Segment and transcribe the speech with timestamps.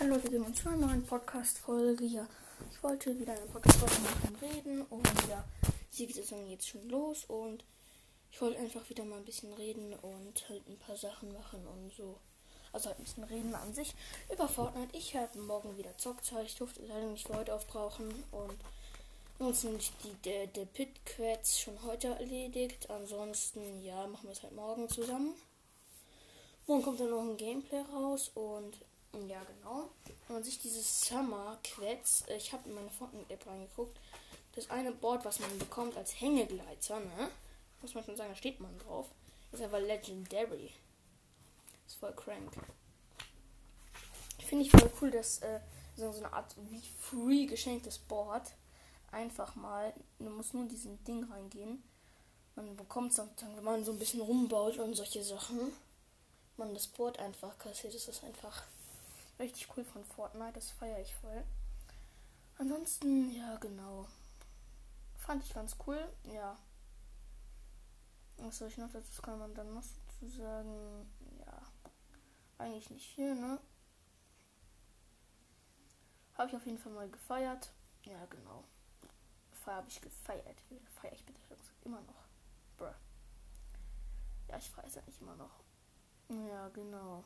[0.00, 2.04] Hallo, wir sehen uns zu einer neuen Podcast-Folge.
[2.04, 2.26] Ja,
[2.68, 4.82] ich wollte wieder eine Podcast-Folge machen, reden.
[4.82, 5.44] Und ja,
[5.88, 7.24] sie geht jetzt schon los.
[7.26, 7.64] Und
[8.32, 11.92] ich wollte einfach wieder mal ein bisschen reden und halt ein paar Sachen machen und
[11.94, 12.18] so.
[12.72, 13.94] Also halt ein bisschen reden an sich
[14.32, 14.96] über Fortnite.
[14.96, 16.46] Ich habe morgen wieder Zockzeit.
[16.46, 18.12] Ich durfte leider nicht für heute aufbrauchen.
[18.32, 18.58] Und
[19.38, 22.90] uns sind die, der, der Pit-Quets schon heute erledigt.
[22.90, 25.34] Ansonsten, ja, machen wir es halt morgen zusammen.
[26.66, 28.74] Morgen kommt dann noch ein Gameplay raus und
[29.28, 29.90] ja, genau.
[30.26, 33.98] Wenn man sich dieses Summer Quets, äh, ich habe in meine Fortnite-App reingeguckt,
[34.54, 37.30] das eine Board, was man bekommt als Hängegleiter, ne?
[37.82, 39.06] Muss man schon sagen, da steht man drauf.
[39.52, 40.70] Ist aber Legendary.
[41.86, 42.52] Ist voll crank.
[44.44, 45.60] Finde ich voll cool, dass äh,
[45.96, 48.54] so, eine Art wie free geschenktes Board
[49.10, 51.82] einfach mal, man muss nur in diesen Ding reingehen.
[52.56, 55.72] Man bekommt es dann, wenn man so ein bisschen rumbaut und solche Sachen.
[56.56, 58.62] Man das Board einfach kassiert, das ist einfach
[59.38, 60.52] richtig cool von Fortnite.
[60.54, 61.44] Das feiere ich voll.
[62.58, 64.06] Ansonsten, ja, genau.
[65.16, 66.08] Fand ich ganz cool.
[66.24, 66.58] Ja.
[68.38, 71.10] Was soll ich noch dazu kann man dann noch dazu sagen?
[71.38, 71.62] Ja.
[72.58, 73.58] Eigentlich nicht viel, ne?
[76.36, 77.72] Habe ich auf jeden Fall mal gefeiert.
[78.04, 78.64] Ja, genau.
[79.66, 80.60] Habe ich gefeiert.
[81.00, 81.40] Feiere ich bitte
[81.84, 82.28] immer noch?
[82.76, 82.92] Bruh.
[84.48, 85.64] Ja, ich feiere es nicht immer noch.
[86.28, 87.20] Ja, genau.
[87.20, 87.24] Mm.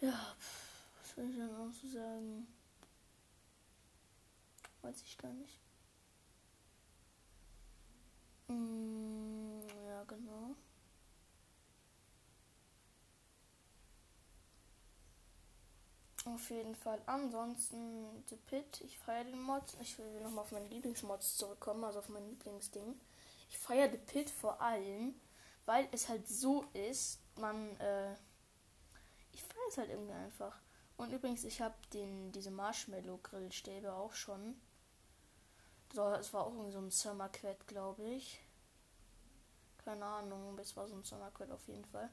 [0.00, 0.36] Ja,
[1.00, 2.46] was soll ich dann auch so sagen?
[4.82, 5.58] Weiß ich gar nicht.
[8.48, 10.54] Mm, ja, genau.
[16.26, 17.00] Auf jeden Fall.
[17.06, 18.80] Ansonsten The Pit.
[18.82, 19.76] Ich feiere den Mods.
[19.80, 22.98] Ich will nochmal auf meine Lieblingsmods zurückkommen, also auf mein Lieblingsding.
[23.48, 25.14] Ich feiere The Pit vor allem,
[25.66, 28.14] weil es halt so ist, man, äh,
[29.32, 30.58] ich feiere halt irgendwie einfach.
[30.96, 34.60] Und übrigens, ich habe den, diese Marshmallow-Grillstäbe auch schon.
[35.92, 38.40] So, es war auch irgendwie so ein Summer Quet, glaube ich.
[39.84, 42.10] Keine Ahnung, es war so ein Summer Quet auf jeden Fall.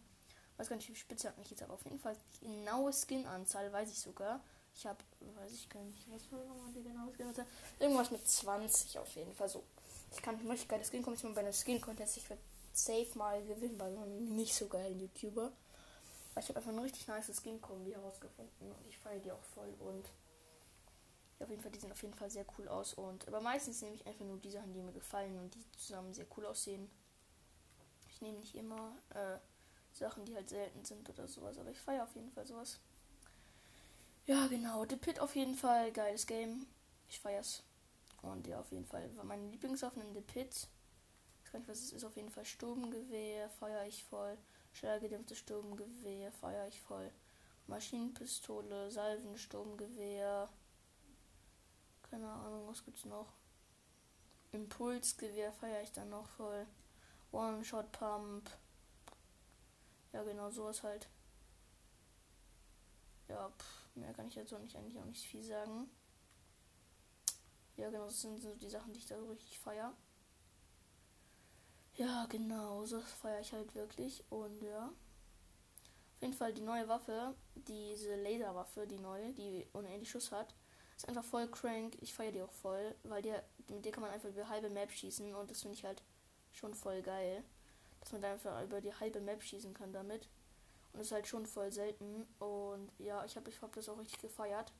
[0.57, 3.91] Weiß gar nicht, wie hat mich jetzt, aber auf jeden Fall die genaue Skin-Anzahl weiß
[3.91, 4.43] ich sogar.
[4.75, 6.39] Ich habe, weiß ich gar nicht, was war
[6.75, 7.47] die genaue Skin-Anzahl?
[7.79, 9.49] Irgendwas mit 20 auf jeden Fall.
[9.49, 9.63] So,
[10.11, 11.15] ich kann richtig geile Skin kommen.
[11.15, 12.17] Ich mal bei einem Skin-Contest.
[12.17, 12.41] Ich werde
[12.77, 15.51] safe mal gewinnen bei so einem nicht so geilen YouTuber.
[16.39, 20.09] Ich habe einfach eine richtig nice Skin-Kombi herausgefunden und ich feiere die auch voll und
[21.39, 23.95] auf jeden Fall, die sehen auf jeden Fall sehr cool aus und aber meistens nehme
[23.95, 26.89] ich einfach nur die Sachen, die mir gefallen und die zusammen sehr cool aussehen.
[28.09, 29.37] Ich nehme nicht immer äh,
[29.91, 32.79] Sachen, die halt selten sind oder sowas, aber ich feiere auf jeden Fall sowas.
[34.25, 36.67] Ja, genau, The Pit auf jeden Fall, geiles Game.
[37.09, 37.63] Ich feiere es.
[38.21, 40.67] Und ja, auf jeden Fall war meine Lieblingswaffen in The Pit
[41.59, 42.03] ich nicht, was es ist.
[42.03, 44.37] Auf jeden Fall Sturmgewehr, feiere ich voll.
[44.73, 47.11] Schallgedämpftes Sturmgewehr, feiere ich voll.
[47.67, 50.49] Maschinenpistole, Salvensturmgewehr.
[52.09, 53.33] Keine Ahnung, was gibt's noch?
[54.51, 56.65] Impulsgewehr feiere ich dann noch voll.
[57.31, 58.49] One-Shot-Pump.
[60.11, 61.07] Ja, genau, sowas halt.
[63.29, 65.89] Ja, pff, mehr kann ich jetzt auch nicht eigentlich auch nicht viel sagen.
[67.77, 69.93] Ja, genau, das sind so die Sachen, die ich da so richtig feiere.
[72.01, 74.23] Ja, genau, so feiere ich halt wirklich.
[74.31, 74.87] Und ja.
[74.87, 80.55] Auf jeden Fall die neue Waffe, diese Laserwaffe, die neue, die unendlich Schuss hat,
[80.97, 81.95] ist einfach voll crank.
[82.01, 83.33] Ich feiere die auch voll, weil die,
[83.69, 86.01] mit der kann man einfach über halbe Map schießen und das finde ich halt
[86.51, 87.43] schon voll geil.
[87.99, 90.27] Dass man da einfach über die halbe Map schießen kann damit.
[90.93, 92.25] Und das ist halt schon voll selten.
[92.39, 94.73] Und ja, ich habe ich hab das auch richtig gefeiert.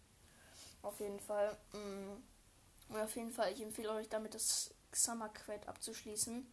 [0.82, 1.56] Auf jeden Fall.
[1.74, 6.52] Mm, und auf jeden Fall, ich empfehle euch damit das Summer Quet abzuschließen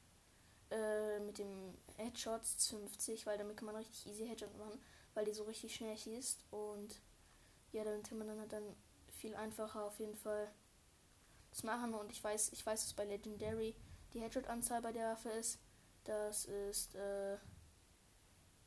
[0.71, 4.81] äh, mit dem Headshots 50, weil damit kann man richtig easy Headshot machen,
[5.15, 7.01] weil die so richtig schnell schießt und
[7.73, 8.77] ja, damit kann man dann halt dann
[9.19, 10.51] viel einfacher auf jeden Fall
[11.51, 13.75] das machen und ich weiß, ich weiß, dass bei Legendary
[14.13, 15.59] die Headshot-Anzahl bei der Waffe ist.
[16.05, 17.37] Das ist äh,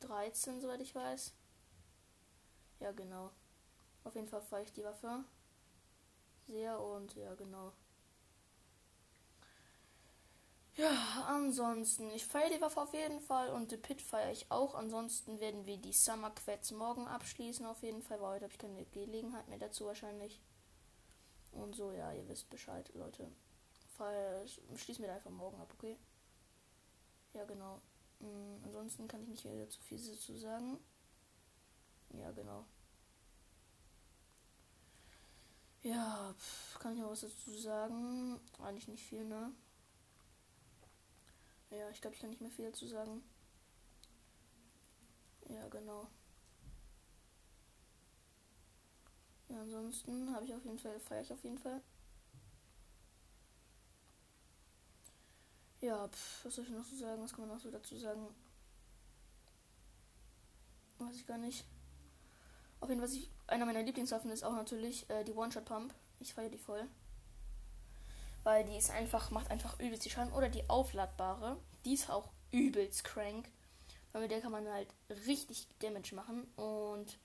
[0.02, 1.34] 13, soweit ich weiß.
[2.80, 3.32] Ja, genau.
[4.04, 5.24] Auf jeden Fall fahre ich die Waffe
[6.48, 7.72] sehr und ja, genau.
[10.78, 14.74] Ja, ansonsten, ich feiere die Waffe auf jeden Fall und The Pit feiere ich auch.
[14.74, 18.60] Ansonsten werden wir die Summer Quets morgen abschließen, auf jeden Fall, weil heute habe ich
[18.60, 20.40] keine Gelegenheit mehr dazu wahrscheinlich.
[21.52, 23.30] Und so, ja, ihr wisst Bescheid, Leute.
[23.98, 24.46] Feier,
[24.78, 25.98] schließen wir einfach morgen ab, okay?
[27.34, 27.82] Ja, genau.
[28.20, 30.80] Mhm, ansonsten kann ich nicht mehr zu viel dazu sagen.
[32.14, 32.66] Ja, genau.
[35.84, 38.40] Ja, pff, kann ich noch was dazu sagen?
[38.60, 39.52] Eigentlich nicht viel, ne?
[41.72, 43.24] Ja, ich glaube, ich kann nicht mehr viel dazu sagen.
[45.50, 46.08] Ja, genau.
[49.50, 51.82] Ja, ansonsten habe ich auf jeden Fall, feiere ich auf jeden Fall.
[55.82, 57.22] Ja, pf, was soll ich noch so sagen?
[57.24, 58.28] Was kann man noch so dazu sagen?
[61.00, 61.66] Weiß ich gar nicht.
[62.82, 65.94] Auf jeden Fall, was ich, einer meiner Lieblingswaffen ist auch natürlich äh, die One-Shot-Pump.
[66.20, 66.88] Ich feiere die voll.
[68.44, 70.34] Weil die ist einfach, macht einfach übelst die Schaden.
[70.34, 71.58] Oder die aufladbare.
[71.86, 73.50] Die ist auch übelst crank.
[74.12, 74.94] Weil mit der kann man halt
[75.28, 76.44] richtig Damage machen.
[76.56, 77.18] Und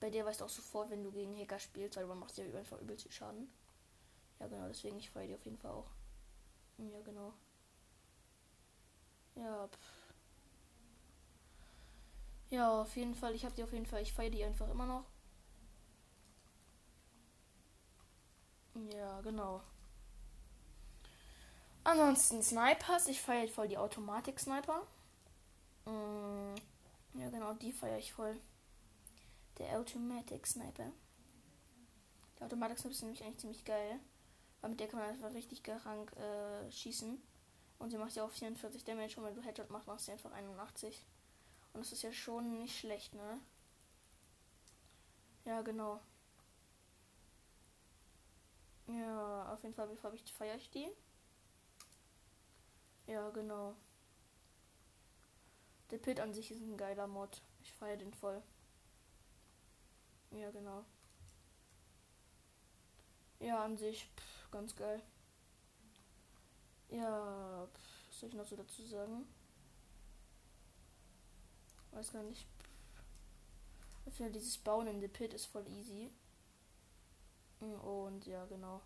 [0.00, 2.44] bei der weißt du auch sofort, wenn du gegen Hacker spielst, weil man macht ja
[2.44, 3.48] einfach übelst viel Schaden.
[4.40, 5.90] Ja, genau, deswegen ich feiere die auf jeden Fall auch.
[6.78, 7.32] Ja, genau.
[9.36, 10.04] Ja, pff.
[12.50, 13.34] Ja, auf jeden Fall.
[13.34, 14.02] Ich habe die auf jeden Fall.
[14.02, 15.04] Ich feiere die einfach immer noch.
[18.92, 19.62] Ja, genau.
[21.84, 23.08] Ansonsten Snipers.
[23.08, 24.82] Ich feiere voll die Automatik-Sniper.
[25.84, 26.54] Mm,
[27.14, 28.36] ja, genau, die feiere ich voll.
[29.58, 30.90] Der Automatic Sniper.
[32.38, 34.00] Der Automatic Sniper ist nämlich eigentlich ziemlich geil.
[34.62, 37.22] Weil mit der kann man einfach richtig krank äh, schießen.
[37.78, 40.32] Und sie macht ja auch 44 Damage und wenn du Headshot machst, machst du einfach
[40.32, 41.04] 81.
[41.74, 43.38] Und das ist ja schon nicht schlecht, ne?
[45.44, 46.00] Ja, genau.
[48.86, 50.88] Ja, auf jeden Fall feiere ich die.
[53.06, 53.74] Ja, genau.
[55.90, 57.42] Der Pit an sich ist ein geiler Mod.
[57.62, 58.42] Ich feiere den voll.
[60.30, 60.84] Ja, genau.
[63.40, 65.02] Ja, an sich pff, ganz geil.
[66.90, 69.26] Ja, pff, was soll ich noch so dazu sagen?
[71.92, 72.46] Weiß gar nicht.
[74.06, 76.10] Ich finde, dieses Bauen in the Pit ist voll easy.
[77.60, 78.80] Und ja, genau.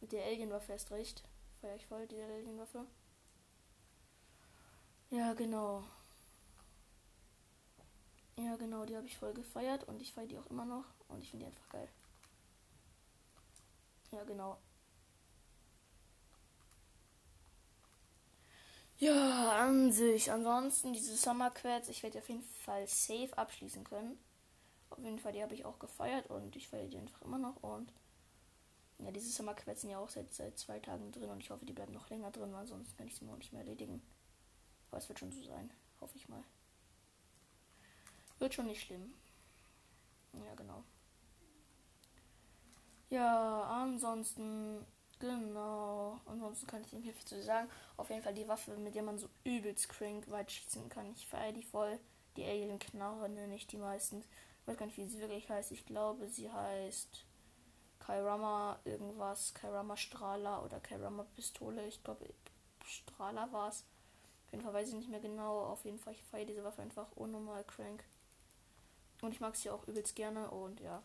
[0.00, 1.24] Mit der Alien-Waffe erst recht.
[1.60, 2.86] Feier ich voll, diese Alien-Waffe.
[5.10, 5.84] Ja, genau.
[8.36, 11.22] Ja, genau, die habe ich voll gefeiert und ich feiere die auch immer noch und
[11.22, 11.88] ich finde die einfach geil.
[14.12, 14.58] Ja, genau.
[18.98, 20.30] Ja, an sich.
[20.30, 24.18] Ansonsten diese Summer Quads, ich werde auf jeden Fall safe abschließen können.
[24.90, 27.56] Auf jeden Fall, die habe ich auch gefeiert und ich feiere die einfach immer noch.
[27.62, 27.92] Und
[29.04, 31.92] ja, diese sind ja auch seit, seit zwei Tagen drin und ich hoffe, die bleiben
[31.92, 34.02] noch länger drin, weil sonst kann ich sie mir auch nicht mehr erledigen.
[34.90, 35.70] Aber es wird schon so sein,
[36.00, 36.42] hoffe ich mal.
[38.38, 39.12] Wird schon nicht schlimm.
[40.32, 40.84] Ja, genau.
[43.10, 44.86] Ja, ansonsten
[45.20, 46.18] Genau.
[46.24, 47.68] Ansonsten kann ich ihm viel zu sagen.
[47.96, 51.12] Auf jeden Fall die Waffe, mit der man so übelst crank weit schießen kann.
[51.12, 52.00] Ich feiere die voll.
[52.36, 54.24] Die Alien Knarre nenne ich die meistens.
[54.62, 55.72] Ich weiß gar nicht, wie sie wirklich heißt.
[55.72, 57.26] Ich glaube, sie heißt
[58.10, 59.54] Kairama irgendwas.
[59.54, 61.86] Kairama Strahler oder Kairama Pistole.
[61.86, 62.28] Ich glaube,
[62.84, 63.84] Strahler war es.
[64.46, 65.60] Auf jeden Fall weiß ich nicht mehr genau.
[65.66, 68.02] Auf jeden Fall, ich feiere diese Waffe einfach unnormal crank.
[69.22, 70.50] Und ich mag sie auch übelst gerne.
[70.50, 71.04] Und ja.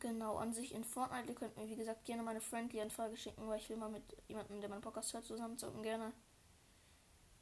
[0.00, 1.28] Genau, an sich in Fortnite.
[1.28, 4.60] Ihr könnt mir, wie gesagt, gerne meine Friendly-Anfrage schicken, weil ich will mal mit jemandem,
[4.60, 6.12] der meinen Podcast hört, zusammen zocken gerne.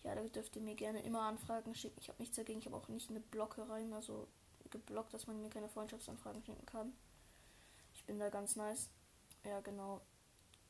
[0.05, 1.99] Ja, da dürft ihr mir gerne immer Anfragen schicken.
[1.99, 2.61] Ich habe nichts dagegen.
[2.61, 4.29] Ich habe auch nicht eine Blocke rein, also
[4.71, 6.93] geblockt, dass man mir keine Freundschaftsanfragen schicken kann.
[8.05, 8.91] Ich bin da ganz nice.
[9.45, 10.03] Ja, genau.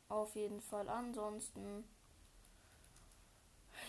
[0.08, 0.88] Auf jeden Fall.
[0.88, 1.82] Ansonsten.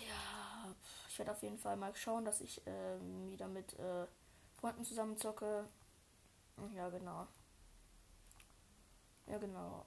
[0.07, 0.73] Ja,
[1.07, 2.97] ich werde auf jeden Fall mal schauen, dass ich äh,
[3.29, 4.07] wieder mit äh,
[4.59, 5.67] Freunden zusammen zocke.
[6.75, 7.27] Ja, genau.
[9.27, 9.85] Ja, genau.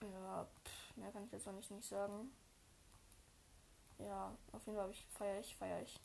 [0.00, 2.30] Ja, pff, mehr kann ich jetzt noch nicht, sagen.
[3.98, 6.00] Ja, auf jeden Fall ich, feiere ich, feiere ich.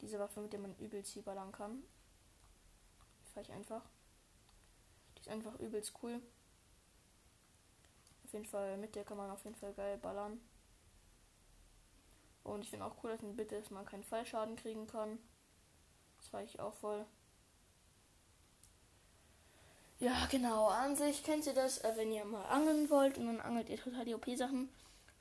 [0.00, 1.82] Diese Waffe, mit der man übelst ballern kann.
[3.32, 3.82] Feiere ich einfach.
[5.24, 6.20] Ist einfach übelst cool.
[8.26, 10.38] Auf jeden Fall, mit der kann man auf jeden Fall geil ballern.
[12.42, 15.18] Und ich finde auch cool, dass ein Bitte ist, man keinen Fallschaden kriegen kann.
[16.18, 17.06] Das feiere ich auch voll.
[19.98, 20.66] Ja, genau.
[20.66, 23.80] An sich kennt ihr das, äh, wenn ihr mal angeln wollt und dann angelt ihr
[23.80, 24.68] total die OP-Sachen.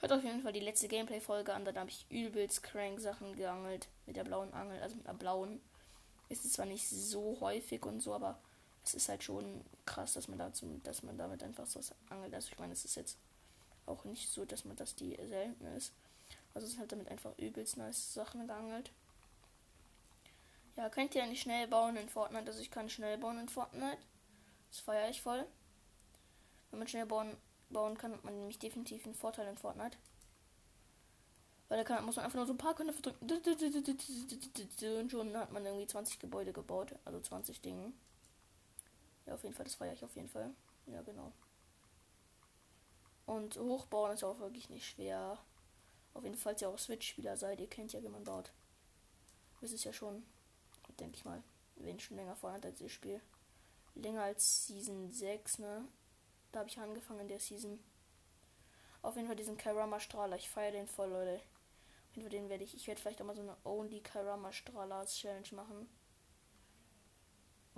[0.02, 3.88] Hört auf jeden Fall die letzte Gameplay-Folge an, da habe ich übelst crank Sachen geangelt
[4.06, 5.62] mit der blauen Angel, also mit der blauen.
[6.28, 8.38] Ist es zwar nicht so häufig und so, aber
[8.84, 12.34] es ist halt schon krass, dass man dazu, dass man damit einfach so was angelt.
[12.34, 13.18] Also ich meine, es ist jetzt
[13.86, 15.94] auch nicht so, dass man das die selten ist.
[16.54, 18.92] Also es ist halt damit einfach übelst nice Sachen geangelt.
[20.76, 22.48] Ja, könnt ihr nicht schnell bauen in Fortnite?
[22.48, 23.98] Also ich kann schnell bauen in Fortnite.
[24.70, 25.46] Das feiere ich voll.
[26.72, 27.38] Wenn man schnell bauen,
[27.70, 29.98] bauen kann, hat man nämlich definitiv einen Vorteil in Fortnite.
[31.70, 33.30] Weil da kann, muss man einfach nur so ein paar Knöpfe drücken.
[35.00, 36.96] Und schon hat man irgendwie 20 Gebäude gebaut.
[37.06, 37.94] Also 20 Dinge.
[39.26, 40.50] Ja, auf jeden Fall, das feiere ich auf jeden Fall.
[40.88, 41.32] Ja, genau.
[43.26, 45.38] Und hochbauen ist auch wirklich nicht schwer.
[46.14, 48.52] Auf jeden Fall, falls ihr auch Switch-Spieler seid, ihr kennt ja, wie man baut.
[49.62, 50.24] Wisst es ja schon,
[51.00, 51.42] denke ich mal,
[51.78, 53.22] wenn schon länger vorhanden als das Spiel.
[53.96, 55.88] Länger als Season 6, ne?
[56.52, 57.80] Da habe ich angefangen in der Season.
[59.02, 60.36] Auf jeden Fall diesen Karama Strahler.
[60.36, 61.36] Ich feiere den voll, Leute.
[61.36, 62.76] Auf jeden Fall den werde ich.
[62.76, 65.06] Ich werde vielleicht auch mal so eine Only Karama Strahler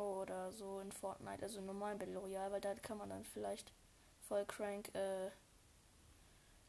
[0.05, 3.71] Oder so in Fortnite, also in normalen Battle Royale, weil da kann man dann vielleicht
[4.27, 5.29] voll crank, äh,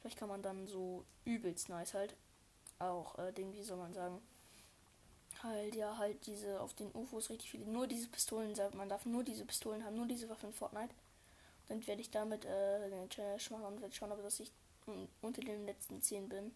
[0.00, 2.16] vielleicht kann man dann so übelst nice halt.
[2.78, 4.20] Auch, äh, Ding, wie soll man sagen?
[5.42, 7.66] Halt, ja, halt diese auf den UFOs richtig viele.
[7.66, 10.94] Nur diese Pistolen, man darf nur diese Pistolen haben, nur diese Waffen in Fortnite.
[11.68, 14.52] Dann werde ich damit äh, eine Challenge machen und werde schauen, ob dass ich
[15.20, 16.54] unter den letzten 10 bin.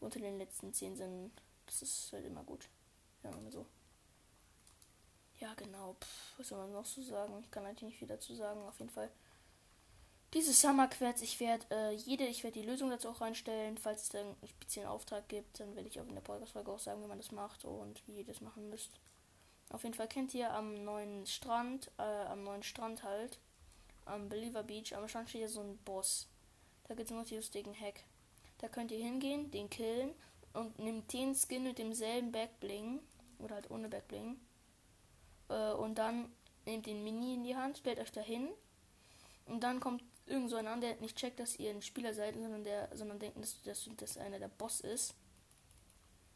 [0.00, 1.30] Unter den letzten 10 sind.
[1.66, 2.68] Das ist halt immer gut.
[3.22, 3.66] Ja, so.
[5.40, 5.96] Ja, genau.
[6.00, 7.40] Pff, was soll man noch so sagen?
[7.42, 8.60] Ich kann eigentlich nicht viel dazu sagen.
[8.62, 9.10] Auf jeden Fall.
[10.32, 13.76] Diese Summer Quets, ich werde äh, jede, ich werde die Lösung dazu auch reinstellen.
[13.78, 16.78] Falls es dann einen speziellen Auftrag gibt, dann werde ich auch in der Podcast-Folge auch
[16.78, 18.92] sagen, wie man das macht und wie ihr das machen müsst.
[19.70, 23.38] Auf jeden Fall kennt ihr am neuen Strand, äh, am neuen Strand halt,
[24.04, 26.28] am Believer Beach, am Strand steht ja so ein Boss.
[26.86, 28.04] Da gibt es noch die lustigen Hack.
[28.58, 30.12] Da könnt ihr hingehen, den killen
[30.52, 33.00] und nimmt den Skin mit demselben Backbling.
[33.38, 34.38] Oder halt ohne Backbling.
[35.50, 36.32] Äh, und dann
[36.64, 38.48] nehmt den Mini in die Hand, stellt euch dahin.
[39.46, 42.34] Und dann kommt irgend so ein an, der nicht checkt, dass ihr ein Spieler seid,
[42.34, 45.14] sondern der, sondern denkt, dass, dass, dass einer der Boss ist.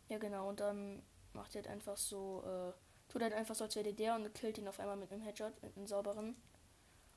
[0.08, 1.02] Ja genau, und dann
[1.32, 4.58] macht ihr halt einfach so, äh, tut halt einfach so, als wäre der und killt
[4.58, 6.36] ihn auf einmal mit einem Headshot, mit einem sauberen.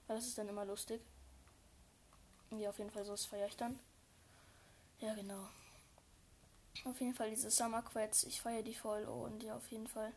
[0.08, 1.02] Das ist dann immer lustig.
[2.52, 3.78] Ja, auf jeden Fall, so das feiere ich dann.
[5.00, 5.48] Ja, genau.
[6.86, 10.14] Auf jeden Fall diese Summer Quets, ich feiere die voll und ja, auf jeden Fall.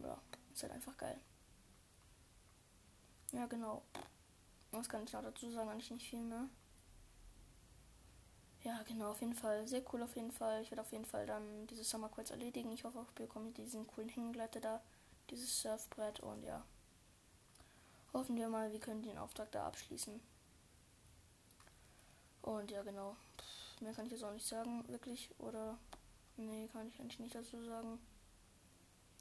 [0.00, 0.18] Ja,
[0.54, 1.18] ist halt einfach geil.
[3.32, 3.82] Ja, genau.
[4.70, 5.68] Was kann ich noch dazu sagen?
[5.68, 6.48] Eigentlich nicht viel, ne?
[8.62, 9.66] Ja, genau, auf jeden Fall.
[9.68, 10.62] Sehr cool auf jeden Fall.
[10.62, 12.72] Ich werde auf jeden Fall dann diese Summer Quets erledigen.
[12.72, 14.80] Ich hoffe, ich bekomme diesen coolen Hängegleiter da,
[15.30, 16.64] dieses Surfbrett und ja.
[18.12, 20.20] Hoffen wir mal, wir können den Auftrag da abschließen.
[22.42, 23.16] Und ja, genau.
[23.38, 25.30] Pff, mehr kann ich jetzt auch nicht sagen, wirklich.
[25.38, 25.76] Oder.
[26.36, 27.98] Nee, kann ich eigentlich nicht dazu sagen.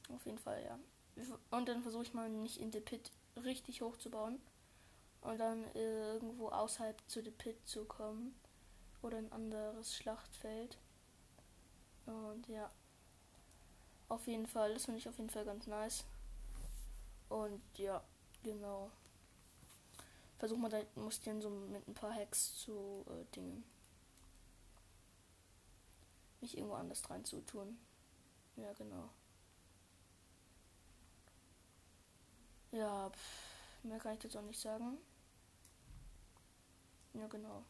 [0.10, 0.80] Auf jeden Fall, ja.
[1.51, 3.12] Und dann versuche ich mal nicht in The Pit
[3.43, 4.39] richtig hoch zu bauen.
[5.22, 8.36] Und dann irgendwo außerhalb zu The Pit zu kommen.
[9.01, 10.77] Oder ein anderes Schlachtfeld.
[12.05, 12.72] Und ja.
[14.10, 16.05] Auf jeden Fall, das finde ich auf jeden Fall ganz nice.
[17.29, 18.03] Und ja.
[18.43, 18.91] Genau.
[20.38, 23.63] Versuch mal, da muss dann so mit ein paar Hacks zu äh, Dingen.
[26.41, 27.77] Mich irgendwo anders rein zu tun.
[28.58, 29.10] Ja, genau.
[32.74, 34.98] Ja, pff, mehr kann ich jetzt auch nicht sagen.
[37.13, 37.63] Ja, genau.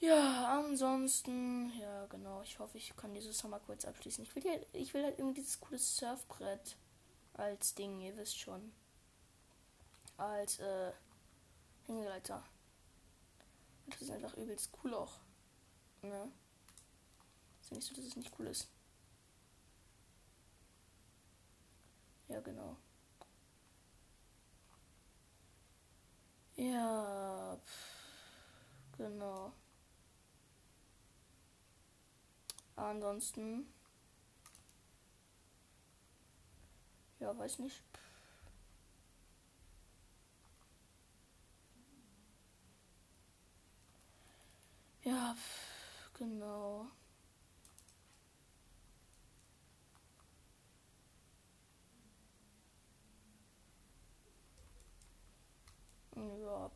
[0.00, 2.40] Ja, ansonsten, ja, genau.
[2.42, 4.24] Ich hoffe, ich kann dieses Sommer kurz abschließen.
[4.24, 6.76] Ich will, ja, ich will halt irgendwie dieses coole Surfbrett
[7.34, 8.72] als Ding, ihr wisst schon.
[10.16, 10.92] Als äh,
[11.86, 12.42] Hängeleiter.
[13.88, 15.18] Das ist einfach übelst cool auch.
[16.00, 16.32] Ne?
[17.60, 18.68] Ist ja nicht so, dass es nicht cool ist.
[22.32, 22.76] Ja, genau.
[26.56, 29.52] Ja, pff, genau.
[32.76, 33.66] Ansonsten
[37.20, 37.82] Ja, weiß nicht.
[45.04, 45.36] Ja,
[46.18, 46.86] genau.
[56.16, 56.70] Ja.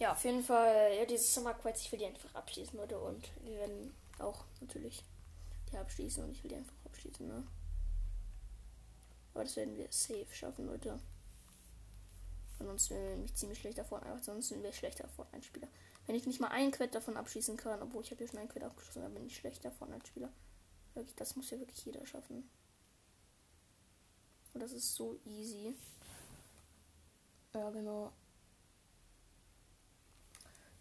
[0.00, 2.98] Ja, auf jeden Fall, ja, dieses Summer Quest, ich will die einfach abschließen, Leute.
[2.98, 5.04] Und wir werden auch natürlich
[5.70, 7.46] die abschließen und ich will die einfach abschließen, ne?
[9.34, 10.98] Aber das werden wir safe schaffen, Leute.
[12.58, 14.02] Ansonsten wäre ich ziemlich schlecht davon.
[14.02, 15.68] Einfach sonst wäre ich schlechter davon ein Spieler.
[16.06, 18.48] Wenn ich nicht mal einen Quet davon abschließen kann, obwohl ich habe ja schon einen
[18.48, 20.32] Quet abgeschlossen, dann bin ich schlechter davon als Spieler.
[20.94, 22.48] Wirklich, das muss ja wirklich jeder schaffen.
[24.54, 25.74] Und das ist so easy.
[27.52, 28.12] Ja, genau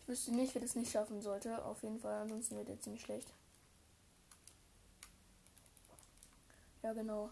[0.10, 1.64] wüsste nicht, wer das nicht schaffen sollte.
[1.64, 3.32] Auf jeden Fall, ansonsten wird er ziemlich schlecht.
[6.82, 7.30] Ja, genau.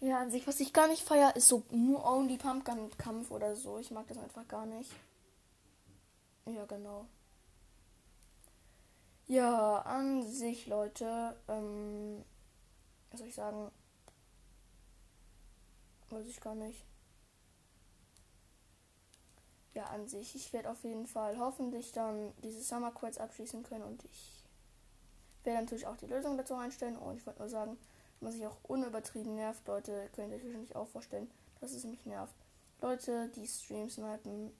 [0.00, 3.56] Ja, an sich, was ich gar nicht feier, ist so nur Only Pumpgun Kampf oder
[3.56, 3.78] so.
[3.78, 4.90] Ich mag das einfach gar nicht.
[6.46, 7.06] Ja, genau.
[9.26, 12.24] Ja, an sich, Leute, ähm,
[13.10, 13.70] was soll ich sagen?
[16.10, 16.84] Weiß ich gar nicht.
[19.78, 20.34] Ja, an sich.
[20.34, 24.44] Ich werde auf jeden Fall hoffentlich dann diese Summer Quests abschließen können und ich
[25.44, 26.96] werde natürlich auch die Lösung dazu einstellen.
[26.96, 27.78] Und ich wollte nur sagen,
[28.18, 31.30] was sich auch unübertrieben nervt, Leute, könnt ihr euch wahrscheinlich auch vorstellen,
[31.60, 32.34] dass es mich nervt.
[32.80, 34.50] Leute, die Streams snipen,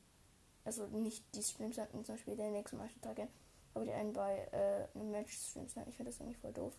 [0.64, 3.26] also nicht die Streams snipen, zum Beispiel der nächste Tage,
[3.75, 5.90] aber die einen bei äh, einem Match Streams snipen.
[5.90, 6.75] Ich finde das eigentlich voll doof.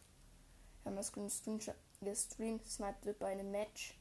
[0.83, 3.99] Wir haben das gestreamt sniped wird bei einem Match,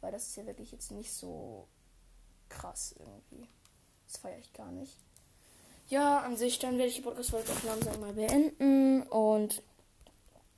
[0.00, 1.66] weil das ist ja wirklich jetzt nicht so
[2.48, 3.48] krass irgendwie.
[4.06, 4.96] Das feiere ich gar nicht.
[5.88, 9.02] Ja, an sich, dann werde ich die Podcast-Folge auch langsam mal beenden.
[9.04, 9.62] Und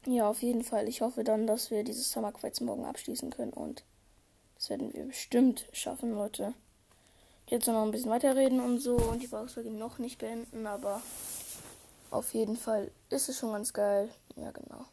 [0.06, 0.88] ja, auf jeden Fall.
[0.88, 3.52] Ich hoffe dann, dass wir dieses Summer Quest morgen abschließen können.
[3.52, 3.84] Und
[4.56, 6.54] das werden wir bestimmt schaffen, Leute.
[7.46, 8.96] Jetzt noch ein bisschen weiterreden und so.
[8.96, 10.66] Und die Podcast-Folge noch nicht beenden.
[10.66, 11.00] Aber
[12.10, 14.08] auf jeden Fall ist es schon ganz geil.
[14.34, 14.84] Ja, genau.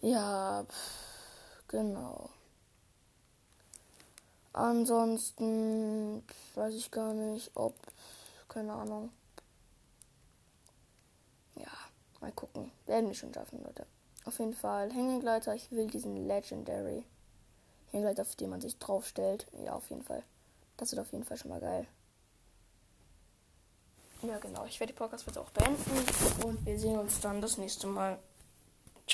[0.00, 2.30] Ja, pff, genau.
[4.52, 6.24] Ansonsten
[6.54, 7.74] weiß ich gar nicht, ob.
[8.48, 9.10] Keine Ahnung.
[11.56, 11.70] Ja,
[12.20, 12.70] mal gucken.
[12.86, 13.86] Werden wir schon schaffen, Leute.
[14.24, 15.54] Auf jeden Fall Hängegleiter.
[15.54, 17.04] Ich will diesen Legendary
[17.90, 19.46] Hängegleiter, auf den man sich draufstellt.
[19.64, 20.22] Ja, auf jeden Fall.
[20.76, 21.86] Das wird auf jeden Fall schon mal geil.
[24.22, 24.64] Ja, genau.
[24.64, 26.44] Ich werde die Podcast jetzt auch beenden.
[26.44, 28.18] Und wir sehen uns dann das nächste Mal.